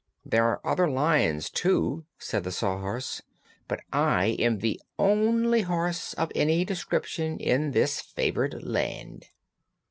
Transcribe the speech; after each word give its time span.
"There 0.25 0.45
are 0.45 0.61
other 0.65 0.89
Lions, 0.89 1.51
too," 1.51 2.05
said 2.17 2.43
the 2.43 2.51
Sawhorse; 2.51 3.21
"but 3.67 3.81
I 3.93 4.35
am 4.39 4.57
the 4.57 4.81
only 4.97 5.61
horse, 5.61 6.13
of 6.15 6.31
any 6.33 6.65
description, 6.65 7.37
in 7.37 7.69
this 7.69 8.01
favored 8.01 8.63
Land." 8.63 9.27